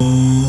[0.00, 0.47] 嗯。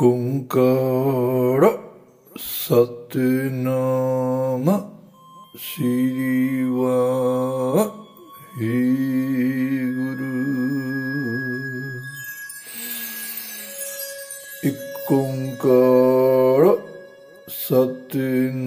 [0.00, 0.99] Kunkar
[2.70, 2.76] さ
[3.08, 3.72] てな
[4.64, 4.86] ま
[5.58, 7.90] しりは
[8.60, 10.22] ひぐる
[14.62, 14.70] 一
[15.10, 15.66] 根か
[16.64, 16.78] ら
[17.48, 17.74] さ
[18.08, 18.14] て
[18.52, 18.59] な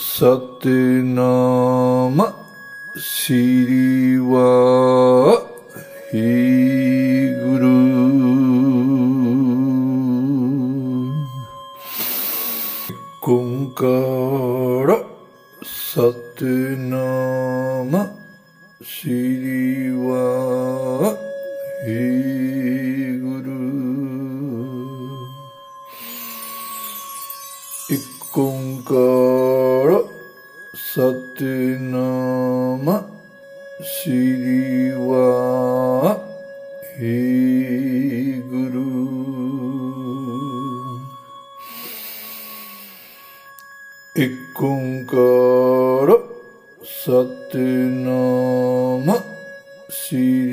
[0.00, 0.68] さて
[1.02, 1.22] な
[2.14, 2.32] ま
[2.96, 5.42] しりは
[6.12, 7.68] ひぐる
[13.20, 13.82] こんか
[14.86, 15.02] ら
[15.64, 16.02] さ
[16.36, 17.17] てな
[31.38, 31.44] て
[31.78, 31.98] な
[32.82, 33.08] ま
[33.84, 36.18] しりは
[36.98, 37.02] へ
[38.42, 38.80] ぐる
[44.16, 44.20] 一
[44.60, 45.14] 根か
[46.08, 46.18] ら
[46.84, 47.22] さ
[47.52, 48.10] てな
[49.06, 49.22] ま
[49.88, 50.47] しり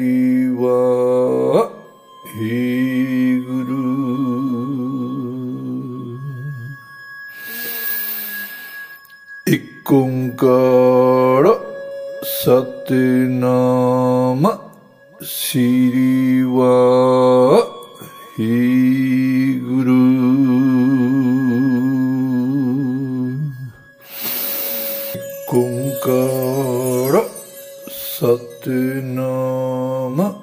[30.15, 30.35] ま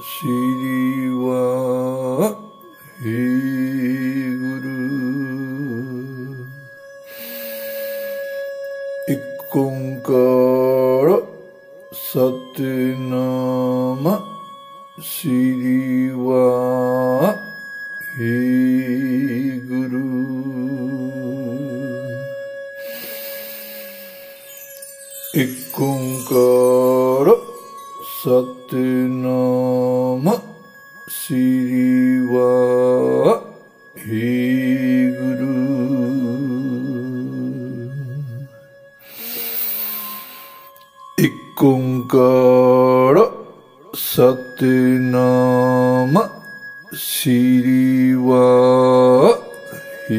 [0.00, 1.87] しりは
[41.20, 42.16] 一根か
[43.12, 43.28] ら
[43.92, 46.30] さてなま
[46.94, 49.36] 尻は
[50.06, 50.14] ひ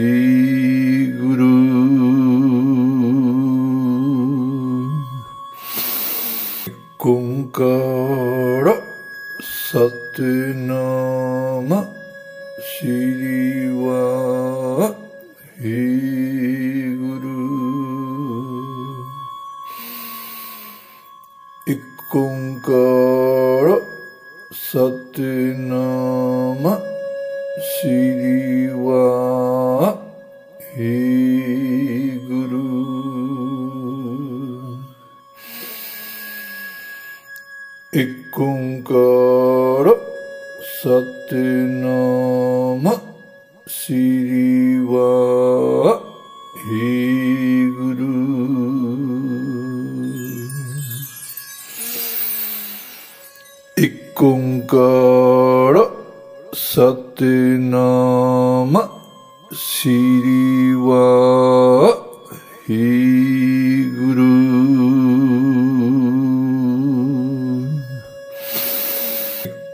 [28.19, 29.49] 欲望。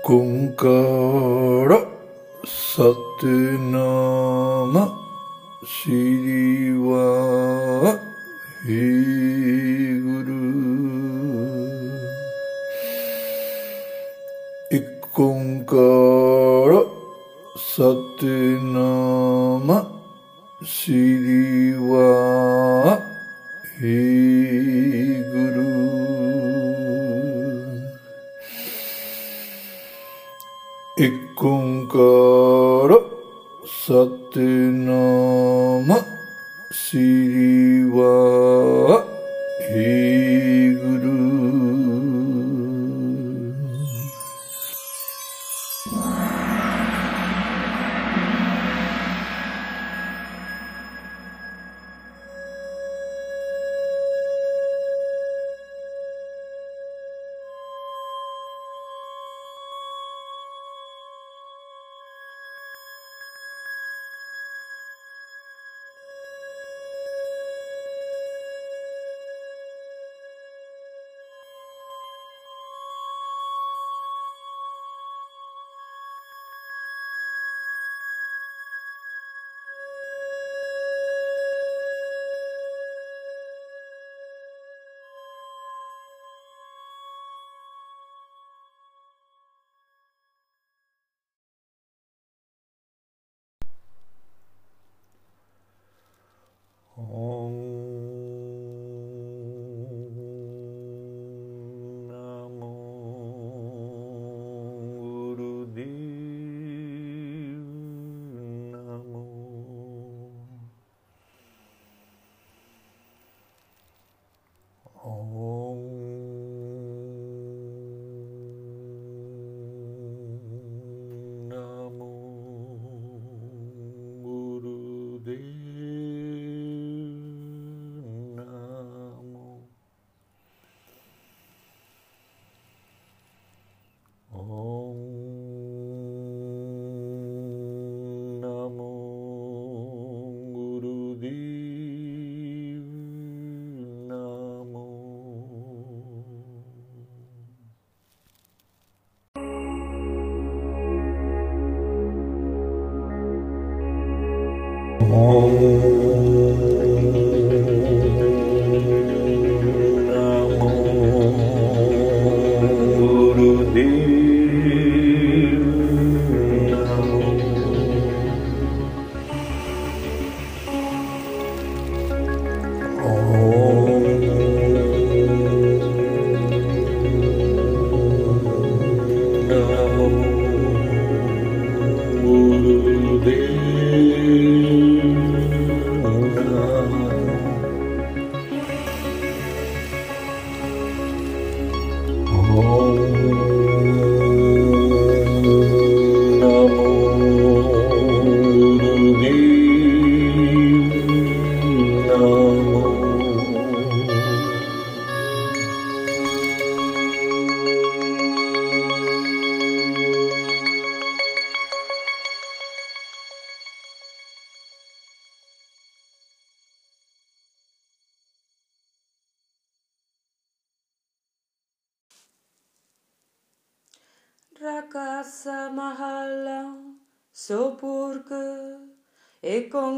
[0.07, 0.67] 今か
[1.67, 1.79] ら
[2.45, 2.83] さ
[3.19, 3.79] てな
[4.71, 4.95] ま
[5.65, 7.54] 知りは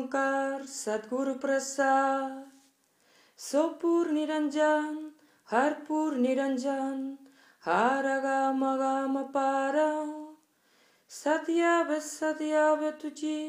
[0.08, 2.36] ओंकार सद्गुरु प्रसाद
[3.40, 4.94] सोपुर निरंजन
[5.50, 7.02] हरपुर निरंजन
[7.64, 9.78] हर गम गम पार
[11.12, 13.42] सत्याव सत्याव तुझी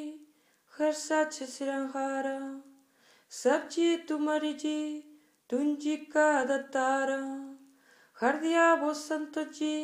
[0.73, 2.29] हर सच श्रृंहार
[3.33, 4.77] सब जी तुम्हारी जी
[5.50, 7.17] तुंजी का दत्तार
[8.17, 9.75] हर दिया वो संत जी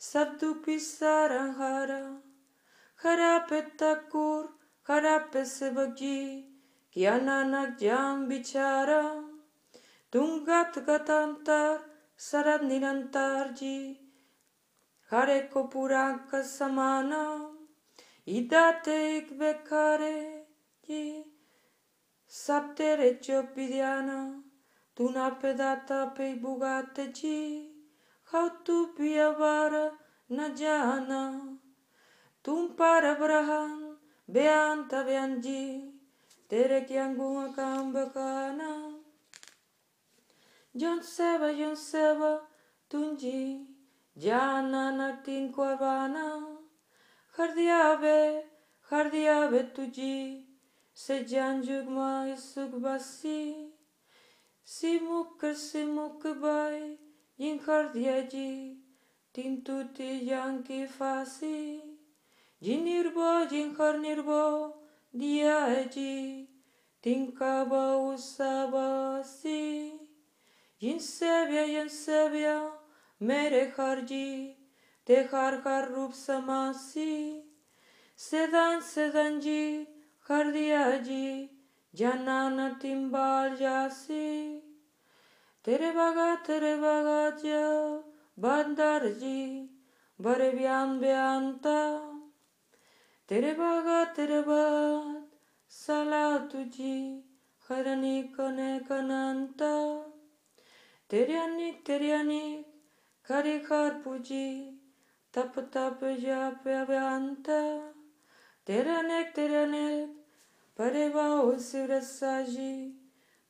[0.00, 2.04] सब दुपी सारा हरा
[3.00, 4.56] खरा पे तकूर
[4.88, 6.48] karapesvagi
[6.96, 9.04] gyananagyam bichara
[10.10, 11.80] dungat gatantar
[12.26, 13.98] sarat nirantarji
[15.10, 17.24] hare kopuranka samana
[18.38, 20.16] idate ikvekare
[20.86, 21.02] ji
[22.42, 24.18] sapte regio pidiana
[24.96, 27.36] tuna pedata pe bugate ji
[28.32, 29.84] how tu piyavara
[30.40, 31.22] najana
[32.42, 33.87] tum parabrahan
[34.30, 35.90] Beanta Beanji
[36.50, 38.92] Tere Kiangua Kambakana
[40.76, 42.42] John Seba John Seba
[42.90, 43.64] Tunji
[44.18, 46.42] Jana Naktin Kwavana
[47.38, 48.42] Hardiabe
[48.90, 50.44] Hardiabe Tuji
[50.94, 53.70] Sejan JugmaIsugbasi
[54.62, 56.98] Simuk Simuk Bai
[57.38, 58.76] Yin Hardiaji
[59.32, 61.87] Tintuti Yanki Fasi
[62.60, 64.72] Jinirbo, jinkor nirbo,
[65.14, 66.48] diaji,
[67.00, 69.92] tinkaba usabasi.
[70.80, 72.70] Jinsevya, jinsevya,
[73.20, 74.56] mere harji,
[75.04, 77.42] te har har rup samasi.
[78.16, 79.86] Sedan, sedanji,
[80.28, 81.48] hardiaji,
[81.94, 84.62] janana timbal jasi.
[85.66, 88.04] तेरे बागा तेरे बागा जब
[88.42, 89.40] बंदर जी
[90.18, 92.07] बरे bian बयान था
[93.28, 94.16] Tere Bad
[95.68, 97.20] Salatuji
[97.68, 100.02] Harani Kane Kananta
[101.10, 102.64] Teryanik Teryanik
[103.28, 104.72] Karikar Puji
[105.30, 107.92] Tap Tap Jap Vyanta
[108.66, 110.08] Teranek Teranek
[110.74, 112.92] Pareva Usirasaji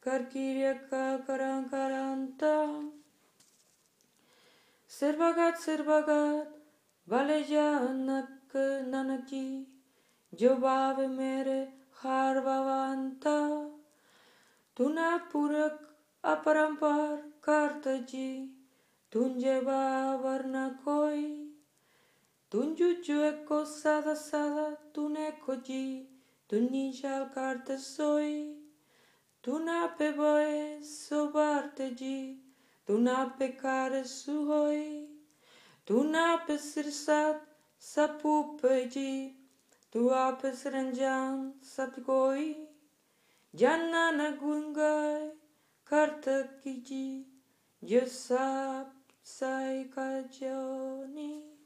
[0.05, 2.83] Karkiryaka Karankaranta
[4.89, 6.49] Servagat Servagat
[7.07, 9.67] Valeja que nanaki,
[10.35, 11.69] jobave mere
[12.03, 13.71] harvavanta,
[14.77, 15.79] tunapurak
[16.23, 18.49] aparampar kartaji,
[19.11, 21.49] tunjeva varnakoi,
[22.51, 26.07] tunjuju sada sada tunekoji,
[26.49, 28.57] tunijal kartasoi,
[29.43, 32.39] tunape boe sobartaji,
[32.87, 35.09] tunape kare suhoi,
[35.87, 37.48] tunape sirsat
[37.81, 39.33] Sapupeji
[39.93, 42.55] Tua Pesranjan Sapgoi
[43.57, 45.31] Janana Gungai
[45.89, 47.23] Kartakiji
[47.83, 48.87] Yosap
[49.23, 51.59] Sai Kajoni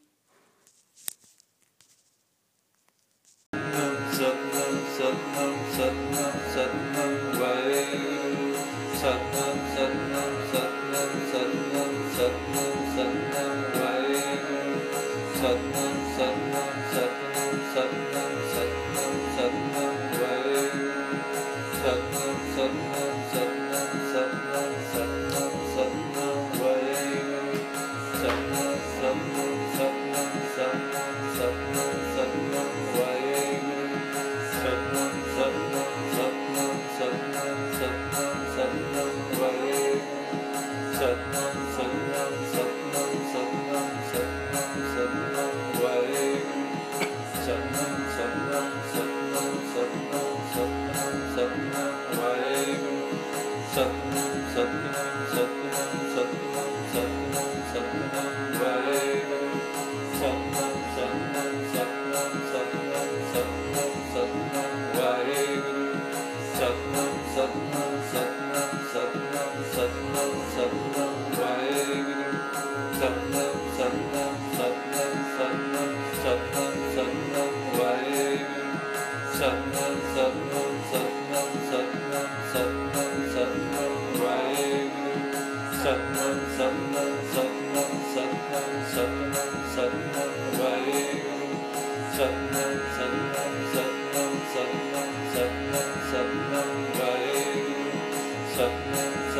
[4.13, 5.55] Satnam
[7.39, 8.32] Vaheguru Satnam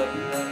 [0.03, 0.52] Satnam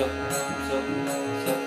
[0.00, 0.10] sụp
[0.68, 0.84] sụp
[1.46, 1.59] sụp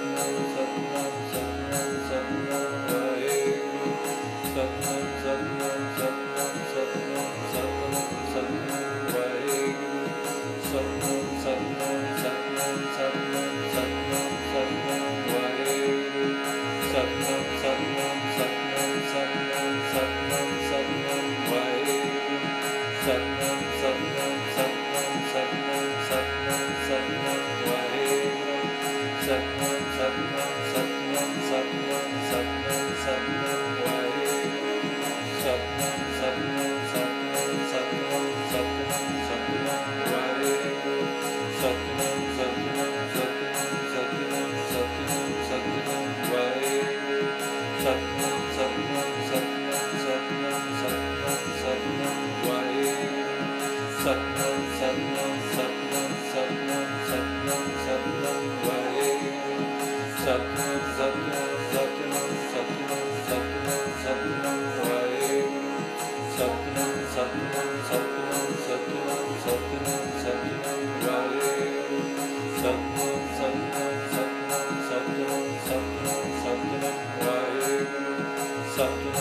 [78.76, 79.13] 上。